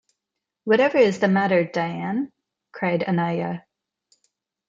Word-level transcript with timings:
“Whatever 0.63 0.97
is 0.97 1.19
the 1.19 1.27
matter, 1.27 1.63
Diane?” 1.63 2.31
cried 2.71 3.03
Anaya. 3.03 3.65